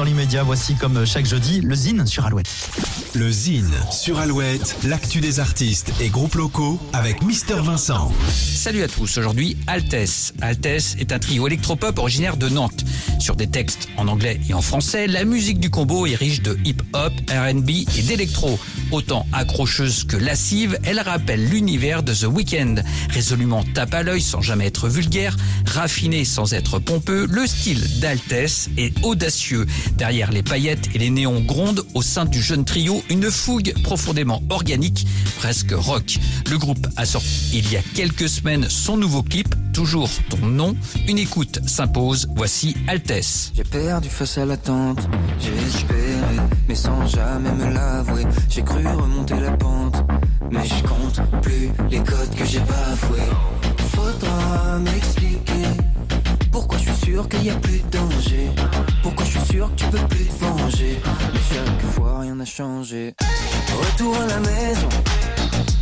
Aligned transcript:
dans 0.00 0.04
l'immédiat, 0.04 0.44
voici 0.44 0.76
comme 0.76 1.04
chaque 1.04 1.26
jeudi 1.26 1.60
le 1.60 1.74
Zine 1.74 2.06
sur 2.06 2.24
Alouette. 2.24 2.48
Le 3.12 3.30
Zine 3.30 3.70
sur 3.90 4.18
Alouette, 4.18 4.76
l'actu 4.84 5.20
des 5.20 5.40
artistes 5.40 5.92
et 6.00 6.08
groupes 6.08 6.36
locaux 6.36 6.80
avec 6.94 7.22
Mister 7.22 7.56
Vincent. 7.56 8.10
Salut 8.30 8.82
à 8.82 8.88
tous, 8.88 9.18
aujourd'hui 9.18 9.58
Altesse. 9.66 10.32
Altesse 10.40 10.96
est 10.98 11.12
un 11.12 11.18
trio 11.18 11.46
électropop 11.46 11.98
originaire 11.98 12.38
de 12.38 12.48
Nantes. 12.48 12.82
Sur 13.18 13.36
des 13.36 13.48
textes 13.48 13.88
en 13.98 14.08
anglais 14.08 14.40
et 14.48 14.54
en 14.54 14.62
français, 14.62 15.06
la 15.06 15.24
musique 15.24 15.60
du 15.60 15.68
combo 15.68 16.06
est 16.06 16.14
riche 16.14 16.40
de 16.40 16.56
hip-hop, 16.64 17.12
RB 17.28 17.70
et 17.98 18.02
d'électro. 18.02 18.58
Autant 18.92 19.26
accrocheuse 19.32 20.04
que 20.04 20.16
lascive, 20.16 20.78
elle 20.84 21.00
rappelle 21.00 21.46
l'univers 21.46 22.02
de 22.02 22.14
The 22.14 22.24
Weeknd. 22.24 22.76
Résolument 23.10 23.64
tape 23.74 23.92
à 23.92 24.02
l'œil 24.02 24.22
sans 24.22 24.40
jamais 24.40 24.66
être 24.66 24.88
vulgaire, 24.88 25.36
raffiné 25.66 26.24
sans 26.24 26.54
être 26.54 26.78
pompeux, 26.78 27.26
le 27.28 27.46
style 27.46 28.00
d'Altesse 28.00 28.70
est 28.78 28.94
audacieux. 29.04 29.66
Derrière 29.96 30.30
les 30.30 30.42
paillettes 30.42 30.88
et 30.94 30.98
les 30.98 31.10
néons 31.10 31.40
grondent 31.40 31.84
au 31.94 32.02
sein 32.02 32.24
du 32.24 32.40
jeune 32.40 32.64
trio 32.64 33.02
une 33.10 33.30
fougue 33.30 33.74
profondément 33.82 34.42
organique, 34.48 35.06
presque 35.38 35.72
rock. 35.72 36.18
Le 36.50 36.58
groupe 36.58 36.86
a 36.96 37.04
sorti 37.04 37.50
il 37.52 37.70
y 37.70 37.76
a 37.76 37.82
quelques 37.94 38.28
semaines 38.28 38.68
son 38.68 38.96
nouveau 38.96 39.22
clip, 39.22 39.54
toujours 39.72 40.10
ton 40.28 40.46
nom. 40.46 40.76
Une 41.08 41.18
écoute 41.18 41.60
s'impose, 41.66 42.28
voici 42.34 42.76
Altesse. 42.86 43.52
J'ai 43.54 43.64
perdu 43.64 44.08
face 44.08 44.38
à 44.38 44.44
l'attente, 44.44 45.00
j'ai 45.40 45.52
espéré, 45.66 46.16
mais 46.68 46.74
sans 46.74 47.06
jamais 47.06 47.52
me 47.52 47.72
l'avouer. 47.72 48.24
J'ai 48.48 48.62
cru 48.62 48.86
remonter 48.86 49.38
la 49.40 49.52
pente, 49.52 50.04
mais 50.50 50.64
je 50.64 50.86
compte 50.86 51.20
plus 51.42 51.70
les 51.90 51.98
codes 51.98 52.34
que 52.36 52.44
j'ai 52.44 52.60
bafoués. 52.60 53.18
Faudra 53.94 54.78
m'expliquer 54.78 55.66
pourquoi 56.50 56.78
je 56.78 56.90
suis 56.90 57.12
sûr 57.12 57.28
qu'il 57.28 57.44
y 57.44 57.50
a 57.50 57.56
plus 57.56 57.80
de 57.80 57.96
danger. 57.98 58.50
Peux 59.90 60.06
plus 60.08 60.26
te 60.26 60.44
venger. 60.44 61.00
Mais 61.32 61.40
chaque 61.52 61.92
fois 61.92 62.20
rien 62.20 62.34
n'a 62.34 62.44
changé. 62.44 63.14
Retour 63.82 64.16
à 64.16 64.26
la 64.26 64.40
maison, 64.40 64.88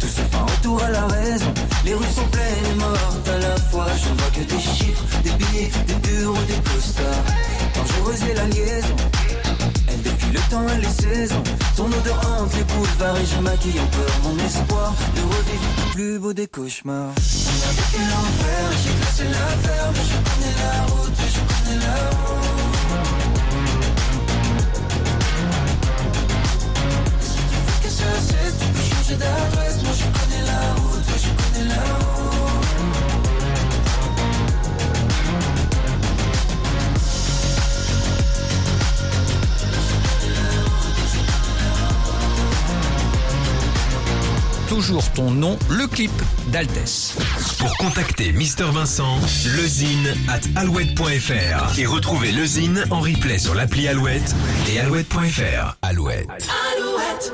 tout 0.00 0.06
se 0.06 0.20
fait 0.20 0.36
un 0.36 0.44
retour 0.44 0.82
à 0.82 0.90
la 0.90 1.06
raison. 1.06 1.52
Les 1.84 1.94
rues 1.94 2.12
sont 2.14 2.28
pleines 2.28 2.72
et 2.72 2.74
mortes 2.78 3.28
à 3.28 3.38
la 3.38 3.56
fois. 3.56 3.86
Je 3.96 4.08
vois 4.08 4.30
que 4.32 4.44
des 4.52 4.60
chiffres, 4.60 5.04
des 5.22 5.30
billets, 5.30 5.70
des 5.86 6.08
bureaux, 6.08 6.44
des 6.46 6.70
costards. 6.70 7.24
Dangereuse 7.74 8.22
est 8.30 8.34
la 8.34 8.46
liaison. 8.46 8.96
Elle 9.90 10.02
défie 10.02 10.32
le 10.32 10.40
temps 10.50 10.68
et 10.68 10.80
les 10.80 10.88
saisons. 10.88 11.42
Ton 11.76 11.86
odeur 11.86 12.20
hante 12.26 12.54
les 12.54 12.64
boulevards 12.64 13.16
et 13.16 13.26
je 13.26 13.40
maquille 13.40 13.80
en 13.80 13.86
peur 13.86 14.12
mon 14.24 14.38
espoir 14.44 14.94
de 15.16 15.20
revivre 15.20 15.64
le 15.86 15.92
plus 15.92 16.18
beau 16.18 16.32
des 16.32 16.46
cauchemars. 16.46 17.12
Toujours 44.68 45.10
ton 45.12 45.30
nom, 45.30 45.58
le 45.70 45.86
clip 45.86 46.10
d'Altesse. 46.52 47.16
Pour 47.58 47.74
contacter 47.78 48.32
Mister 48.32 48.66
Vincent, 48.70 49.18
lezine 49.56 50.14
at 50.28 50.40
alouette.fr 50.60 51.78
et 51.78 51.86
retrouver 51.86 52.32
lezine 52.32 52.84
en 52.90 53.00
replay 53.00 53.38
sur 53.38 53.54
l'appli 53.54 53.88
Alouette 53.88 54.34
et 54.70 54.78
alouette.fr. 54.78 55.78
Alouette. 55.80 56.28
Alouette, 56.76 57.32